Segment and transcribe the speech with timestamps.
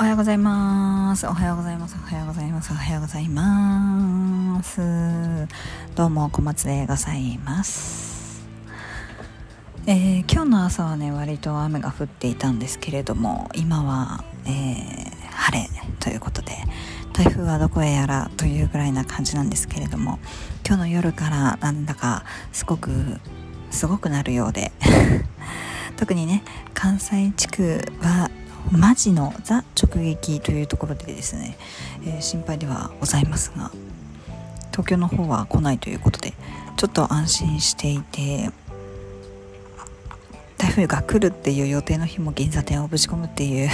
[0.00, 1.26] おはようございます。
[1.26, 1.94] おはようございます。
[1.94, 2.72] おはようございます。
[2.72, 4.80] おはようございます。
[5.94, 8.48] どうも小松でございます。
[9.86, 15.68] えー、今日の朝はね割と雨が降っていたんですけれども今は、えー、晴れ
[15.98, 16.52] ということで
[17.12, 20.18] 台風はどこへやらというぐらいな感じなんですけれども
[20.66, 22.90] 今日の夜からなんだかすごく
[23.70, 24.72] すごくなるようで。
[25.98, 26.42] 特にね
[26.72, 28.30] 関西地区は
[28.70, 31.56] マジのザ直撃というところでですね、
[32.04, 33.70] えー、心配ではございますが
[34.70, 36.32] 東京の方は来ないということで
[36.76, 38.50] ちょっと安心していて
[40.56, 43.70] 台風が来るっていう予定の日も銀座店をぶち込むっていう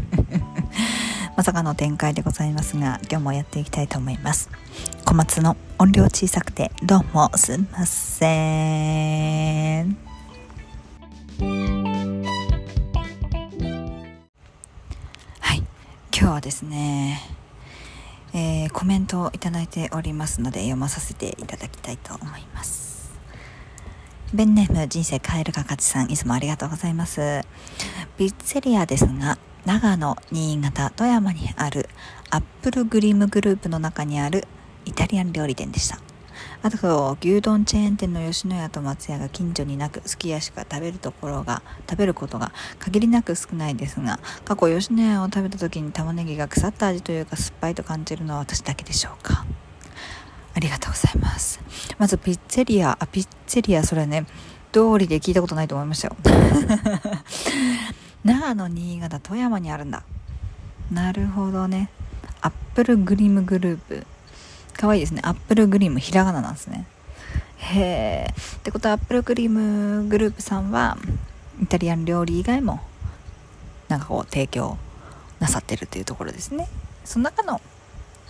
[1.36, 4.50] まさかの展開でございますが今日もやっていきたいと思います。
[5.06, 10.09] 小松の音量小さくてどうもすんません。
[16.40, 17.20] はですね、
[18.32, 23.12] えー、コメントをいただいておりますので読まさせていただきたいと思います。
[24.32, 27.42] ペンネーム人生変えるが勝ちさんいつもありがとうございます。
[28.16, 31.88] ピッツェリアですが長野新潟富山にある
[32.30, 34.46] アップルグリムグループの中にある
[34.86, 35.98] イタリアン料理店でした。
[36.62, 49.44] あと牛丼チェーン店の吉野家と松屋が近所になくすき家しか食べるところが食べることが限りなく少ないですが過去吉野家を食べた時に玉ねぎが腐った味というか酸っぱいと感じるのは私だけでしょうか。
[50.52, 51.60] ありがとうございます。
[51.98, 54.26] まずピッツェリアあピッツェリアそれね
[54.72, 56.16] 通りで聞いたことないと思いましたよ。
[58.24, 60.02] 長野新潟富山にあるんだ。
[60.90, 61.88] なるほどね。
[62.42, 64.06] アップルグリムグループ。
[64.80, 65.20] かわいですね。
[65.22, 66.86] アップルグリム、ひらがななんですね。
[67.58, 67.80] へ
[68.26, 68.34] え。
[68.56, 70.96] ってことは、アップルグリムグループさんは、
[71.62, 72.80] イタリアン料理以外も、
[73.88, 74.78] なんかこう、提供
[75.38, 76.66] なさってるというところですね。
[77.04, 77.60] その中の、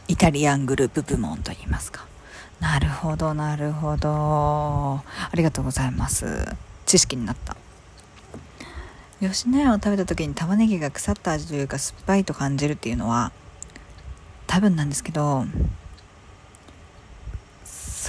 [0.09, 2.05] イタリアングループ部門といいますか。
[2.59, 4.11] なるほど、なるほど。
[4.11, 6.49] ありがとうございます。
[6.85, 7.57] 知識になった。
[9.21, 13.33] 吉野家を食べた時に玉ねぎが腐った味というか酸っぱいと感じるっていうのは
[14.47, 15.45] 多分なんですけど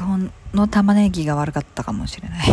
[0.02, 2.48] その玉ねぎが悪かったかもしれない。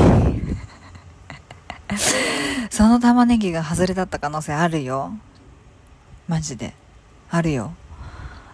[2.70, 5.12] その玉ねぎが外れだった可能性あるよ。
[6.28, 6.74] マジで。
[7.30, 7.72] あるよ。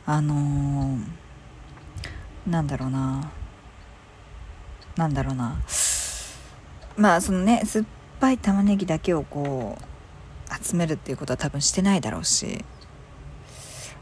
[0.06, 1.06] あのー、
[2.46, 3.30] なんだろうな。
[4.96, 5.56] なんだろうな。
[6.96, 7.84] まあそのね酸っ
[8.20, 12.64] ぱい玉ねぎだけをこう集めるっていうことは多分してないだろうし。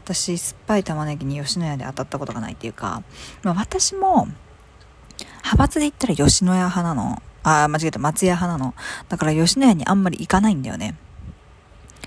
[0.03, 3.03] 私酸っぱい玉ねぎに吉野家で当たったことがないっていうか、
[3.41, 4.27] まあ、私も
[5.43, 7.21] 派閥で言ったら吉野家派なの？
[7.43, 8.73] ああ、間違えた、松屋派なの？
[9.09, 10.95] だから吉野家にあんまり行かないんだよね。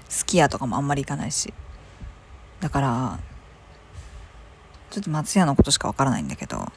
[0.08, 1.52] すき家とかもあんまり行かないし。
[2.60, 3.18] だから、
[4.90, 6.72] ちょっと松屋のことしかわからないんだけど。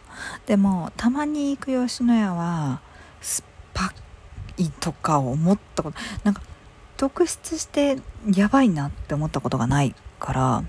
[0.45, 2.81] でも、たまに行く吉野家は、
[3.21, 3.93] 酸っぱ
[4.57, 6.41] いとか思ったこと、なんか、
[6.97, 8.01] 特筆して
[8.33, 10.63] やばいなって思ったことがないから、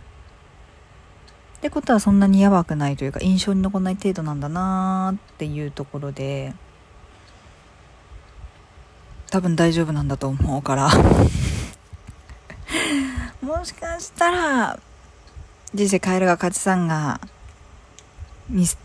[1.61, 6.55] ってことはそんなにやばくないというか印象に残らない程度なんだなーっていうところで
[9.31, 10.89] 多分大丈夫なんだと思うから。
[13.43, 14.81] もしかしたら
[15.75, 17.21] 人生カエルが勝ちさんが
[18.49, 18.79] ミス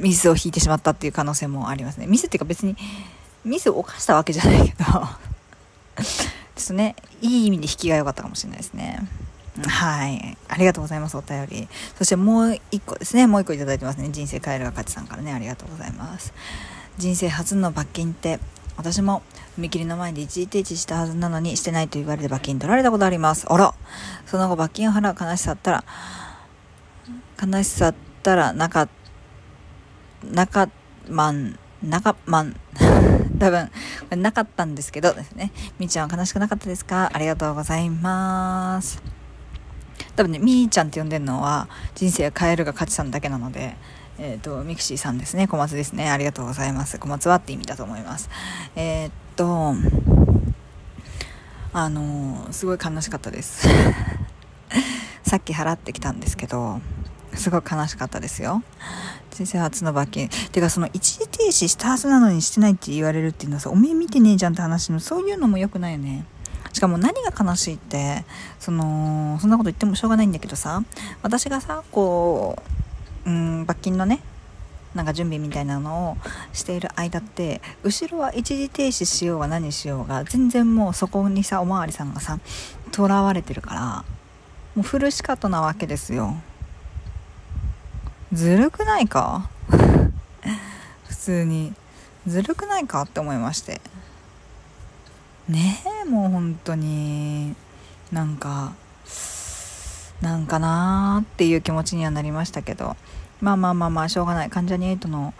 [0.00, 2.08] ミスを引いてしまったっていう可能性もありますね。
[2.08, 2.76] ミスっていうか別に
[3.44, 4.84] ミスを犯したわけじゃないけど。
[6.02, 9.06] ちょっとねいい意味で引きが良かったかもしれないですね。
[9.66, 10.36] はい。
[10.48, 11.68] ありがとうございます、お便り。
[11.96, 13.26] そしてもう一個ですね。
[13.26, 14.08] もう一個いただいてますね。
[14.10, 15.32] 人生変えるが勝ちさんからね。
[15.32, 16.32] ありがとうございます。
[16.98, 18.38] 人生初の罰金って、
[18.76, 19.22] 私も
[19.58, 23.46] 踏切の前で一時停止したはずなのにしてないと言われて罰金取られたことあります。
[23.48, 23.74] あら
[24.26, 25.84] その後罰金を払う悲しさったら、
[27.42, 28.88] 悲しさったら、なか、
[30.24, 30.68] なか、
[31.08, 32.54] まん、なか、まん、
[33.38, 33.70] 多分、
[34.10, 35.52] なかったんですけどですね。
[35.78, 37.10] みーちゃんは悲しくなかったですか？
[37.12, 39.17] ありがとうございます。
[40.18, 43.76] 多分ねみーちゃんって呼んでるのは人生変えるが勝ちさんだけなので
[44.18, 45.46] えっ、ー、とミクシーさんですね。
[45.46, 46.10] 小松ですね。
[46.10, 46.98] ありがとうございます。
[46.98, 48.28] 小松はって意味だと思います。
[48.74, 49.74] えー、っと
[51.72, 53.68] あのすごい悲しかったです。
[55.22, 56.80] さっき払ってきたんですけど
[57.34, 58.64] すごい悲しかったですよ。
[59.30, 60.28] 人生初の罰金。
[60.50, 66.24] てかその一時停止したはずなのにしてないって言われるっていうのはさおめえ見てねえじゃんって話のそういうのも良くないよね。
[66.78, 68.24] しかも何が悲しいって
[68.60, 70.84] そのそんなこと言ってもしょうがないんだけどさ
[71.22, 72.56] 私がさこ
[73.26, 74.20] ううん罰金のね
[74.94, 76.16] なんか準備みたいなのを
[76.52, 82.38] している間って後ろは一時停止しようが何しようが全然もうそこにさおまわりさんがさ
[82.92, 84.04] とらわれてるから
[84.76, 86.36] もうフルシカトなわけですよ。
[88.32, 89.50] ずるくないか？
[91.08, 91.74] 普通に。
[92.28, 93.02] ずるくないか？
[93.02, 93.80] って思いまして。
[95.48, 97.54] ねえもう本当に
[98.12, 98.74] なんか
[100.20, 102.96] なんかなーっていう気持ちにはなりましたけど。
[103.40, 104.50] まあまあまあまあしょうがない。
[104.50, 105.32] 関ジャニ∞の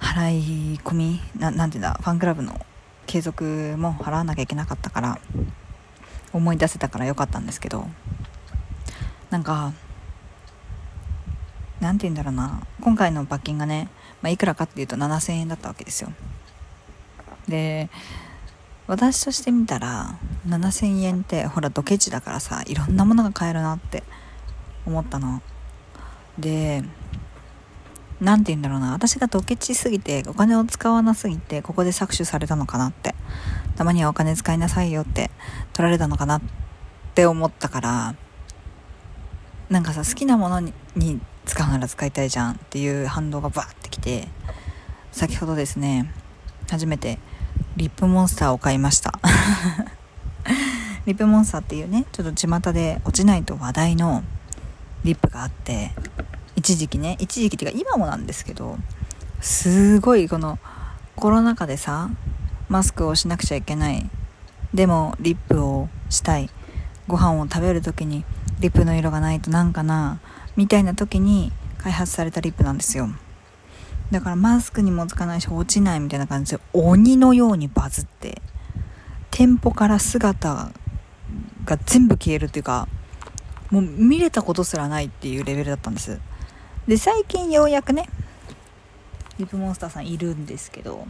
[0.00, 2.58] 払い込みななんていうんだファンクラブの
[3.06, 5.20] 継続も払わなきゃいけなかったから
[6.32, 7.86] 思い出せたからよかったんですけど。
[9.28, 9.72] なんか
[11.80, 12.66] なんて言うんだろうな。
[12.80, 13.88] 今回の罰金がね、
[14.22, 16.12] まあ、いくらかっていうと7000円だったわけですよ。
[17.46, 17.90] で
[18.90, 24.02] 私としてみたら7000円ってほらドケチだからさいろんなものが買えるなって
[24.84, 25.42] 思ったの。
[26.38, 26.82] で
[28.20, 28.92] 何て言うんだろうな。
[28.92, 33.14] 私がドケチすぎてお金を使わなすぎてここで搾取されたのかなって。
[33.76, 35.30] たまにはお金使いなさいよって
[35.72, 36.42] 取られたのかなっ
[37.14, 38.14] て思ったから
[39.70, 44.28] なんかさ好きなものに使うなら使いたいじゃんっていう反動がバーってきて
[45.12, 46.12] 先ほどですね
[46.68, 47.18] 初めて
[47.76, 49.18] リップモンスターを買いました。
[51.06, 54.22] リップモンスターっていうねちょっと巷で落ちないと話題の
[55.04, 55.92] リップがあって
[56.56, 58.78] 一時期ね一時期っていうか今もなんですけど
[59.40, 60.58] すごいこの
[61.16, 62.10] コロナ禍でさ
[62.68, 64.08] マスクをしなくちゃいけない。
[64.72, 66.50] でもリップをしたい。
[67.08, 68.24] ご飯を食べる時に
[68.60, 70.20] リップの色がないとなんかな
[70.56, 73.08] みたいな時に開発されたリップなんですよ。
[74.10, 78.42] だからマスクにもつかないし落ちないみたいな感じで鬼のようにバズって
[79.30, 80.70] 店舗から姿
[81.64, 82.88] が全部消えるっていうか
[83.70, 86.18] もう見れたことすらないっていうレベルだったんです。
[86.88, 88.08] で最近ようやくね
[89.38, 91.06] リップモンスターさんいるんですけど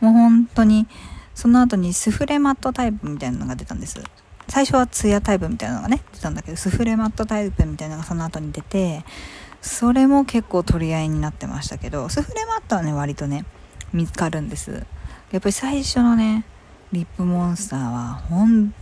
[0.00, 0.86] もう本当に
[1.34, 4.02] その後にスフレマットタイプみたいなのが出たんです。
[4.48, 9.04] 最初はツヤタイプみたいなのがね出たんだけどスフレマットタイプみたいなのがその後に出て
[9.60, 13.44] それも結構取り合いになってましたけどスフレマットはね割とね。
[13.92, 14.86] 見つかるんです。
[15.32, 16.44] やっぱり最初のね
[16.92, 18.72] リップモンスターは本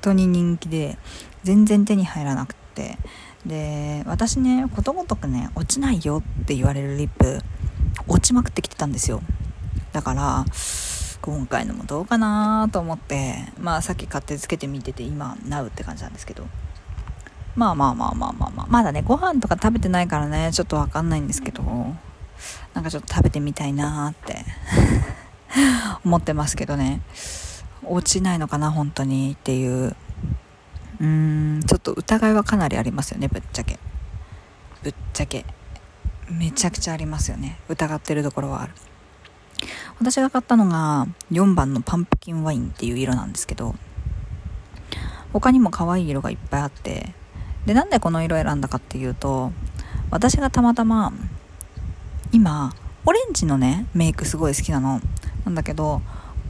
[0.00, 0.96] 当に人気で
[1.42, 2.98] 全然手に入らなくて。
[3.46, 7.38] で私ねことごとくね落ちないよって言われるリップ
[8.08, 9.20] 落ちまくってきてたんですよ。
[9.92, 10.44] だから
[11.22, 16.46] 今回のもどうかなと思ってまあさっき買ってつけてみてて今なうって感じなんですけど。
[17.56, 18.66] まあまあまあまあまあまあ。
[18.68, 21.62] まだねご飯とか食べてないからねちょっとわかんないんですけど。
[22.74, 24.44] なんかちょっと食べてみたいなーって。
[26.04, 27.00] 思ってますけどね。
[27.84, 29.96] 落ちないのかな本当にっていう。
[31.00, 33.78] うーんちょっと疑いはかなりありますよねぶっちゃけ。
[34.82, 35.44] ぶっちゃけ。
[36.30, 37.58] めちゃくちゃありますよね。
[37.68, 38.72] 疑ってるところはある。
[39.98, 43.74] 私が買ったのが4番のパンプキンワインっていう色なんですけど。
[45.32, 47.14] 他にも可愛い色がいっぱいあって。
[47.68, 49.52] でなんでこの色選んだかっていうと
[50.10, 51.12] 私がたまたま
[52.32, 52.74] 今
[53.04, 55.02] オレンジのねメイクすごい好きなの。
[55.44, 56.00] なんだけど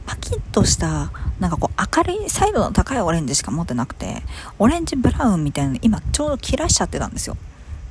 [0.05, 1.11] パキッとした
[1.41, 4.23] なんかこう明るい彩度の高いオレンジしか持ってなくて
[4.59, 7.35] オレンジブラウンみたいなの今ちょうど切らしちゃってたんですよ。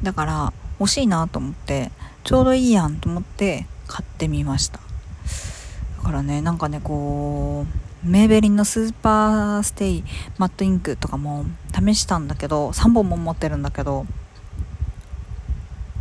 [0.02, 1.90] だから欲しいなと思って
[2.24, 4.80] ちょうどいいやんと思って買ってみました。
[5.98, 10.04] だからねなんかねこうメーベリンのスーパーステイ
[10.38, 14.06] マットインクとかも試したんだけど3本も持ってるんだけど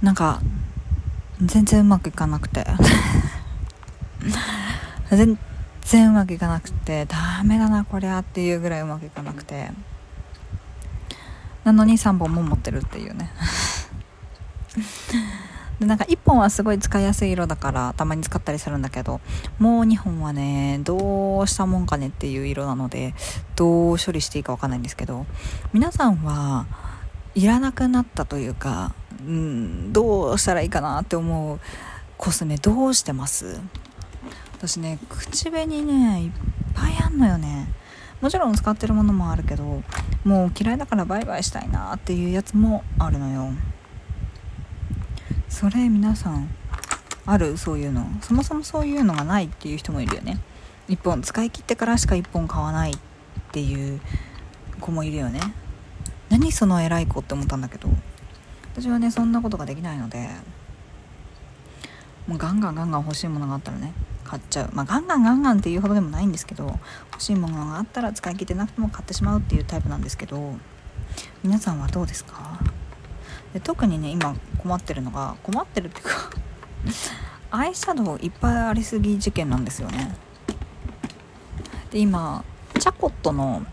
[0.01, 0.42] なんか
[1.42, 2.66] 全然うまくいかなくて。
[5.10, 5.39] 全
[5.82, 9.72] 然うまくいかなくてダメだなこりゃっていうぐらいうまくいかなくて。
[11.63, 13.30] なのに3本も持ってるっていうね。
[15.79, 19.22] でなんか1本はすごい使いやすい色だからたまに使ったりするんだけど
[19.60, 23.13] もう2本はねどうしたもんかねっていう色なので
[23.55, 25.25] どう処理していいかわかんないんですけど
[25.74, 26.65] 皆さんは
[27.36, 31.60] いらなくなったというか、うん、どうしたらいいかなって思う
[32.17, 33.60] コスメどうしてます？
[34.57, 36.31] 私ね口紅ねいっ
[36.74, 37.72] ぱいあんのよね。
[38.22, 39.84] もちろん使ってるものもあるけど
[40.24, 43.51] もう嫌いだからバイバイしたいなっていうやつもあるのよ。
[45.57, 46.47] それ皆さん
[47.25, 48.05] あるそういうの。
[48.21, 50.39] そもそもそういうのがないっていう人もいるよね。
[50.87, 52.95] 1本使い切ってからしか1本買わないっ
[53.51, 53.99] ていう
[54.79, 55.39] 子もいるよね。
[56.29, 57.89] 何その偉い子って思ったんだけど。
[58.73, 60.29] 私はねそんなことができないので。
[62.27, 63.93] もうガンガンガンガン欲しいものがあったらね
[64.25, 64.69] 買っちゃう。
[64.73, 66.79] まあガンガンガンガンっていうほどでもないんですけど
[67.11, 70.53] 欲しいものがあったら使い切ってなくても買ってしまうっていうタイプなんですけど
[71.43, 72.59] 皆さんはどうですか？
[73.57, 76.29] で特にね今困ってるのが困ってるっていうか
[77.49, 80.15] アイシャドウいっぱいありすぎ事件なんですよね。
[81.89, 82.43] で今
[82.77, 83.65] チャコットの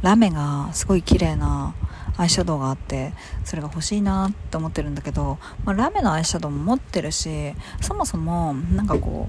[0.00, 1.74] ラメがすごい綺麗な
[2.16, 3.12] アイシャドウがあって
[3.44, 7.52] それが欲しいなって思ってるんだけど、まあ、ラメのアイシャドウも持ってるし
[7.82, 9.28] そもそもなんかこ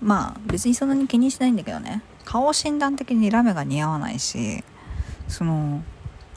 [0.00, 4.62] うまあ別にそんなに気にしないんだけどね顔診断的にラメが似合わないし
[5.26, 5.82] その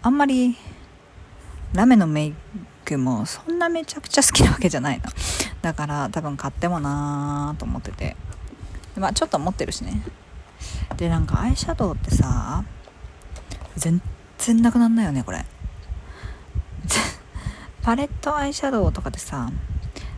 [0.01, 0.57] あんまり
[1.73, 2.33] ラメのメイ
[2.85, 5.03] クもそんなめちゃくちゃ好きなわけじゃないの。
[5.61, 8.15] だから多分買ってもなーと思ってて。
[8.95, 10.01] まあちょっと持ってるしね。
[10.97, 12.63] でなんかアイシャドウってさ
[13.75, 14.01] 全
[14.37, 15.45] 然なくなんないよねこれ。
[17.81, 19.49] パレットアイシャドウとかでさ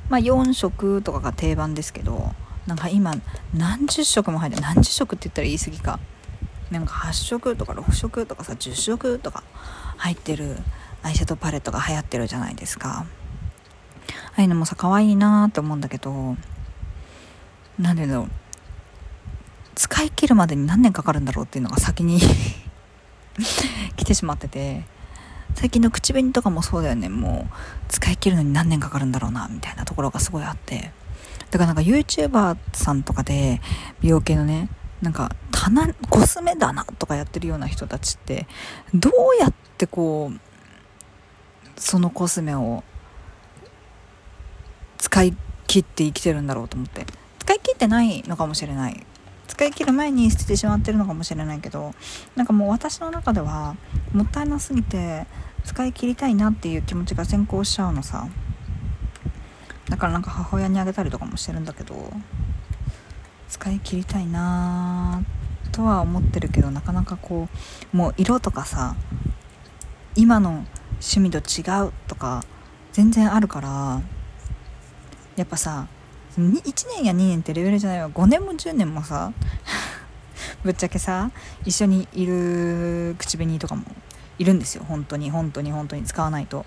[0.10, 3.16] まあ4色とかが定番ですけどなんか今
[3.54, 6.00] 何十色も入って何十色って言ったら言い過ぎか。
[6.70, 9.44] なんか8色とか6色とかさ10色とか
[9.96, 10.58] 入ってる
[11.04, 13.06] アイシャドウパレットが流行ってるじゃないですか。
[14.10, 16.36] ああいうのもさ可愛いなと思うんだけど
[17.80, 18.30] なんでだろう。
[19.76, 22.20] 使い切るまでに何年かかるんだろうっていうのが先に
[23.96, 24.86] 来てしまってて
[25.54, 27.10] 最近の口紅とかもそうだよね。
[27.10, 27.56] もう
[27.88, 30.92] 使い切るのに何年かかるんだろうなみたいなところがすごいあって。
[31.50, 33.62] だからなんか YouTuber さんとかで
[34.02, 34.70] 美容系のね
[35.02, 38.48] なんか棚コスメ棚とかやってるような人たちって
[38.94, 40.40] どうやってこう
[41.78, 42.84] そのコスメを
[44.98, 45.36] 使い
[45.68, 47.06] 切って生きてるんだろうと思って。
[47.40, 49.06] 使い切ってないのかもしれない。
[49.48, 51.96] 使い切る前に捨ててしまってるのかもしれないけど
[52.36, 53.76] なんかもう私の中では
[54.14, 55.26] もったいなすぎて
[55.64, 58.28] 使い切りたいなっていう気持ちが先行しちゃうのさ。
[59.90, 62.12] だからなんか母親にあげたりとかもしてるんだけど
[63.48, 65.24] 使い切りたいな
[65.72, 67.48] とは思ってるけどなかなかこ
[67.94, 68.98] うもう色とかさ
[70.16, 70.66] 今の
[71.00, 72.44] 趣味と違うとか
[72.92, 74.02] 全然あるから
[75.36, 75.88] やっぱさ
[76.38, 78.10] 1年や2年ってレベルじゃないわ。
[78.10, 79.34] 5年も10年もさ
[80.64, 81.32] ぶっちゃけさ
[81.66, 83.84] 一緒にいる口紅とかも
[84.38, 84.84] いるんですよ。
[84.88, 86.66] 本当に本当に本当に使わないと。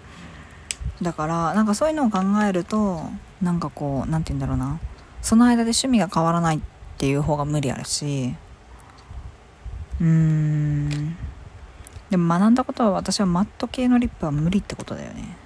[1.02, 3.08] だからなんかそういうのを考えると
[3.40, 4.80] なんかこう何て言うんだろうな。
[5.22, 6.60] その間で趣味が変わらないっ
[6.98, 8.34] ていう方が無理あるし
[10.00, 11.16] うーん。
[12.10, 15.36] でも学んだことは私はマット系のリップは無理ってことだよね。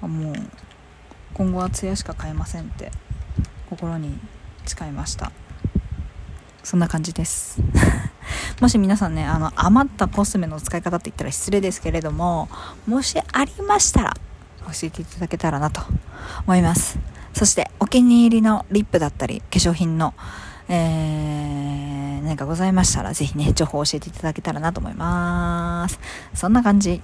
[0.00, 0.34] もう
[1.34, 2.90] 今後は艶しか買えませんって
[3.68, 4.18] 心に
[4.66, 5.30] 誓いました。
[6.62, 7.60] そんな感じです。
[8.60, 12.48] もし皆さんねあの余ったコスメの使い方って言ったら失礼ですけれども
[12.86, 14.14] もしありましたら
[14.66, 15.82] 教えていただけたらなと
[16.46, 16.98] 思います。
[17.32, 20.14] そしてお気に入りのリップだったり化粧品の
[20.72, 25.98] えー、何かございましたらぜひね情報を教えていただけたらなと思います。
[26.34, 27.00] そんな感じ。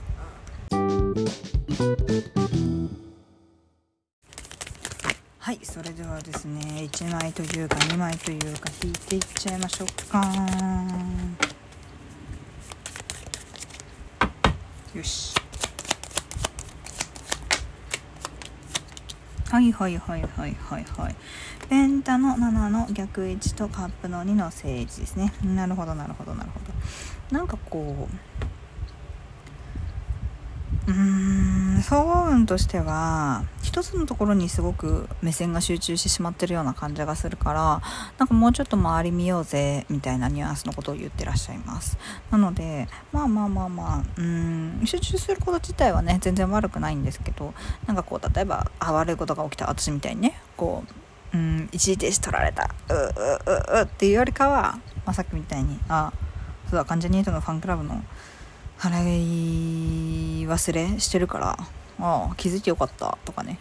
[5.38, 10.24] はいそれではですね1枚というか2枚というか引いていっちゃいましょうか。
[14.94, 15.35] よし。
[19.50, 21.16] はいはいはいはいはいはい。
[21.68, 25.32] ペンタの7の逆位置とカップの2の正位置ですね。
[25.44, 27.36] なるほどなるほどなるほど。
[27.36, 28.08] なんかこ
[30.86, 31.35] ううーん。
[31.88, 37.80] 総合運としては一つのところにすごく目線が集中してしまってるような感じがするから
[38.18, 41.96] なんかもうちょっと周り見ようぜみたいなニュアンスのことを言ってらっしゃいます
[42.32, 47.54] なのでまあまあまあまあうん集中すること自体はね全然悪くないんですけど
[47.86, 50.82] なんかこう例えばあ悪いことが起きた私みたいにねこ
[51.32, 56.12] ううん一時停止取られたううううっていうよりかは、まあ、さっきみたいにあ
[56.68, 58.02] そうだ関ジャニ∞のファンクラブの
[58.78, 61.58] 払い忘れしてるから
[61.98, 63.58] ああ気づいてよかったとかね。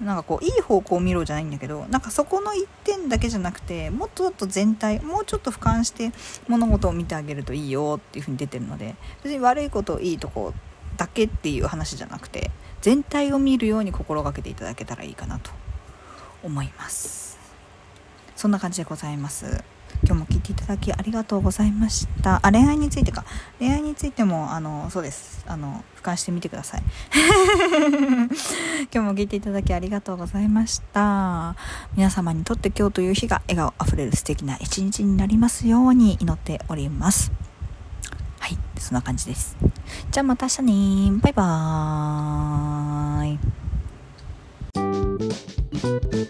[0.00, 6.12] なんかこういい方向を見ろじゃないんだけどなんかそこの一点だけじゃなくてもっともっと全体もうちょっと俯瞰して
[6.48, 10.52] 物事を見てあげるといいよっていう風に出てるので別に悪いこといいとこ
[10.98, 12.50] だけっていう話じゃなくて
[12.82, 15.50] 全体を見るように心がけていただけたらいいかなと
[16.42, 17.38] 思います。
[18.36, 19.64] そんな感じでございます。
[20.06, 22.38] 今日も聞いていただきありがとうございました。
[22.40, 23.24] あ恋愛についてか。
[23.58, 25.44] 恋愛についてもあのそうです。
[25.48, 26.82] あの俯瞰してみてください。
[28.92, 31.56] 今日も聞いていただきありがとうございました。
[31.96, 37.32] 皆様にとって今日という日が笑顔あふれる素敵な一日になりますように祈っております。
[38.38, 39.56] はいそんな感じです。
[40.12, 40.62] じゃあまた明日
[41.10, 41.18] ね。
[41.20, 43.38] バイバー
[46.22, 46.25] イ。